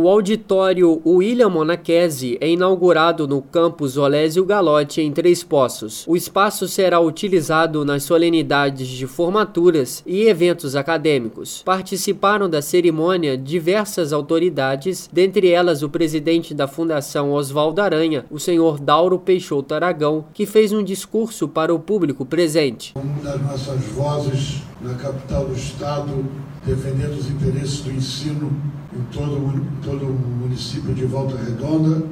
O 0.00 0.08
auditório 0.08 1.02
William 1.04 1.48
Monachese 1.48 2.38
é 2.40 2.48
inaugurado 2.48 3.26
no 3.26 3.42
campus 3.42 3.96
Olésio 3.96 4.44
Galotti, 4.44 5.00
em 5.00 5.10
Três 5.10 5.42
Poços. 5.42 6.04
O 6.06 6.14
espaço 6.14 6.68
será 6.68 7.00
utilizado 7.00 7.84
nas 7.84 8.04
solenidades 8.04 8.86
de 8.86 9.08
formaturas 9.08 10.04
e 10.06 10.28
eventos 10.28 10.76
acadêmicos. 10.76 11.64
Participaram 11.64 12.48
da 12.48 12.62
cerimônia 12.62 13.36
diversas 13.36 14.12
autoridades, 14.12 15.10
dentre 15.12 15.50
elas 15.50 15.82
o 15.82 15.88
presidente 15.88 16.54
da 16.54 16.68
Fundação 16.68 17.32
Oswaldo 17.32 17.80
Aranha, 17.80 18.24
o 18.30 18.38
senhor 18.38 18.78
Dauro 18.78 19.18
Peixoto 19.18 19.74
Aragão, 19.74 20.26
que 20.32 20.46
fez 20.46 20.72
um 20.72 20.84
discurso 20.84 21.48
para 21.48 21.74
o 21.74 21.80
público 21.80 22.24
presente. 22.24 22.94
Uma 22.94 23.20
das 23.20 23.42
nossas 23.42 23.84
vozes 23.86 24.62
na 24.80 24.94
capital 24.94 25.46
do 25.46 25.54
estado, 25.56 26.24
defendendo 26.64 27.18
os 27.18 27.28
interesses 27.28 27.80
do 27.80 27.90
ensino 27.90 28.52
em 28.98 29.04
todo, 29.12 29.64
todo 29.82 30.06
o 30.06 30.38
município 30.42 30.92
de 30.92 31.06
Volta 31.06 31.36
Redonda, 31.36 32.02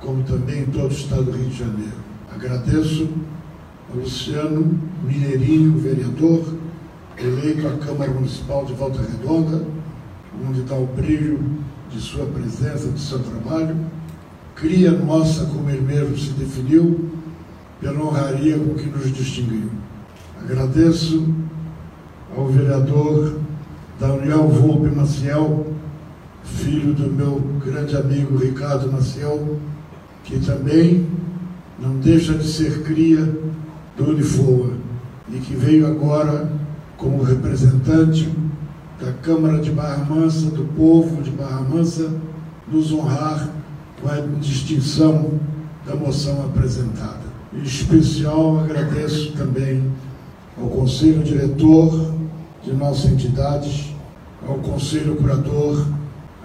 como 0.00 0.22
também 0.24 0.62
em 0.62 0.66
todo 0.66 0.88
o 0.88 0.92
estado 0.92 1.24
do 1.24 1.32
Rio 1.32 1.48
de 1.48 1.58
Janeiro. 1.58 1.96
Agradeço 2.34 3.08
ao 3.90 4.00
Luciano 4.00 4.78
Mineirinho, 5.04 5.78
vereador, 5.78 6.54
eleito 7.16 7.66
à 7.66 7.76
Câmara 7.84 8.10
Municipal 8.10 8.64
de 8.64 8.74
Volta 8.74 9.00
Redonda, 9.00 9.64
onde 10.48 10.60
está 10.60 10.74
o 10.74 10.86
brilho 10.86 11.40
de 11.90 12.00
sua 12.00 12.26
presença, 12.26 12.88
de 12.88 13.00
seu 13.00 13.18
trabalho. 13.20 13.76
Cria 14.54 14.90
nossa, 14.90 15.46
como 15.46 15.70
ele 15.70 15.82
mesmo 15.82 16.16
se 16.18 16.30
definiu, 16.32 17.10
pela 17.80 18.02
honraria 18.04 18.58
com 18.58 18.74
que 18.74 18.86
nos 18.86 19.12
distinguiu. 19.12 19.70
Agradeço 20.40 21.32
ao 22.36 22.46
vereador 22.48 23.38
Daniel 23.98 24.48
Volpe 24.48 24.94
Maciel, 24.94 25.66
filho 26.44 26.92
do 26.94 27.10
meu 27.10 27.40
grande 27.64 27.96
amigo 27.96 28.36
Ricardo 28.36 28.90
Maciel, 28.90 29.58
que 30.24 30.38
também 30.40 31.06
não 31.78 31.96
deixa 31.98 32.34
de 32.34 32.46
ser 32.46 32.82
cria 32.82 33.24
do 33.96 34.10
Unifoa 34.10 34.72
e 35.30 35.38
que 35.38 35.54
veio 35.54 35.86
agora 35.86 36.50
como 36.96 37.22
representante 37.22 38.28
da 39.00 39.12
Câmara 39.22 39.58
de 39.60 39.70
Barra 39.70 40.04
Mansa, 40.04 40.50
do 40.50 40.64
povo 40.76 41.22
de 41.22 41.30
Barra 41.30 41.60
Mansa, 41.60 42.10
nos 42.70 42.92
honrar 42.92 43.48
com 44.00 44.08
a 44.08 44.20
distinção 44.40 45.38
da 45.86 45.94
moção 45.94 46.44
apresentada. 46.44 47.28
Em 47.52 47.62
especial 47.62 48.60
agradeço 48.60 49.32
também 49.32 49.90
ao 50.60 50.68
Conselho 50.68 51.22
Diretor 51.22 52.12
de 52.64 52.72
nossas 52.72 53.12
entidades, 53.12 53.94
ao 54.46 54.56
Conselho 54.56 55.16
Curador, 55.16 55.86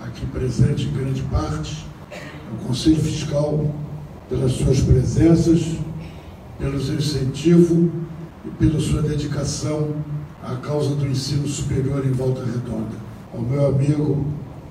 aqui 0.03 0.25
presente 0.25 0.85
em 0.85 0.91
grande 0.91 1.21
parte, 1.23 1.85
ao 2.51 2.67
Conselho 2.67 2.97
Fiscal, 2.97 3.73
pelas 4.29 4.51
suas 4.51 4.81
presenças, 4.81 5.77
pelo 6.59 6.81
seu 6.81 6.95
incentivo 6.95 7.89
e 8.45 8.49
pela 8.49 8.79
sua 8.79 9.01
dedicação 9.01 9.95
à 10.43 10.55
causa 10.57 10.95
do 10.95 11.07
ensino 11.07 11.47
superior 11.47 12.05
em 12.05 12.11
Volta 12.11 12.43
Redonda. 12.43 12.95
Ao 13.33 13.41
meu 13.41 13.67
amigo 13.67 14.25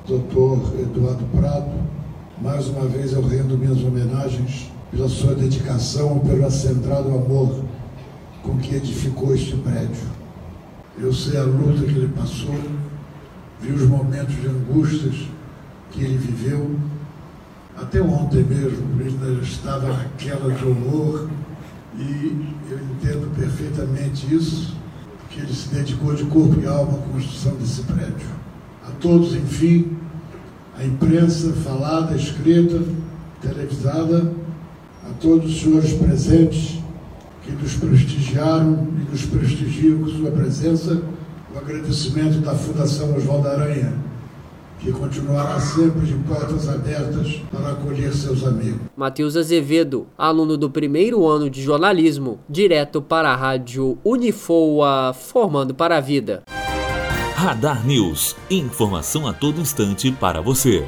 Dr. 0.07 0.81
Eduardo 0.81 1.25
Prado, 1.35 1.73
mais 2.41 2.69
uma 2.69 2.87
vez 2.87 3.13
eu 3.13 3.23
rendo 3.23 3.57
minhas 3.57 3.83
homenagens 3.83 4.71
pela 4.91 5.09
sua 5.09 5.35
dedicação 5.35 6.21
e 6.23 6.29
pelo 6.29 6.47
acendrado 6.47 7.09
amor 7.09 7.65
com 8.43 8.59
que 8.59 8.75
edificou 8.75 9.35
este 9.35 9.57
prédio. 9.57 10.13
Eu 10.99 11.13
sei 11.13 11.39
a 11.39 11.45
luta 11.45 11.85
que 11.85 11.93
ele 11.93 12.13
passou, 12.15 12.55
vi 13.63 13.73
os 13.73 13.83
momentos 13.83 14.35
de 14.35 14.49
angústias 14.49 15.15
que 15.93 16.03
ele 16.03 16.19
viveu. 16.19 16.77
Até 17.77 18.03
ontem 18.03 18.45
mesmo, 18.45 19.01
ele 19.01 19.43
estava 19.43 19.97
naquela 19.97 20.53
de 20.53 20.65
horror, 20.65 21.29
e 21.97 22.55
eu 22.71 22.79
entendo 22.79 23.35
perfeitamente 23.35 24.35
isso, 24.35 24.75
porque 25.21 25.41
ele 25.41 25.53
se 25.53 25.69
dedicou 25.69 26.15
de 26.15 26.25
corpo 26.25 26.61
e 26.61 26.67
alma 26.67 26.99
à 26.99 27.13
construção 27.13 27.55
desse 27.57 27.83
prédio. 27.83 28.27
A 28.87 28.91
todos, 29.01 29.35
enfim, 29.35 29.97
a 30.77 30.85
imprensa 30.85 31.53
falada, 31.53 32.17
escrita, 32.17 32.83
televisada, 33.41 34.33
a 35.09 35.13
todos 35.21 35.51
os 35.51 35.61
senhores 35.61 35.93
presentes, 35.95 36.79
que 37.45 37.53
nos 37.53 37.75
prestigiaram 37.75 38.89
e 38.99 39.11
nos 39.11 39.25
prestigiam 39.25 39.99
com 39.99 40.09
sua 40.09 40.31
presença, 40.31 41.03
o 41.55 41.59
agradecimento 41.59 42.39
da 42.41 42.55
Fundação 42.55 43.15
Oswaldo 43.15 43.49
Aranha, 43.49 43.93
que 44.81 44.91
continuará 44.91 45.61
sempre 45.61 46.07
de 46.07 46.15
portas 46.15 46.69
abertas 46.69 47.41
para 47.53 47.73
acolher 47.73 48.13
seus 48.13 48.45
amigos. 48.45 48.81
Matheus 48.97 49.37
Azevedo, 49.37 50.07
aluno 50.17 50.57
do 50.57 50.71
primeiro 50.71 51.27
ano 51.27 51.49
de 51.49 51.63
jornalismo, 51.63 52.41
direto 52.49 53.01
para 53.01 53.31
a 53.31 53.37
rádio 53.37 53.99
Unifoa, 54.05 55.13
formando 55.13 55.75
para 55.75 55.99
a 55.99 56.01
vida. 56.01 56.43
Radar 57.37 57.87
News, 57.87 58.37
informação 58.51 59.27
a 59.27 59.33
todo 59.33 59.61
instante 59.61 60.11
para 60.11 60.41
você. 60.41 60.87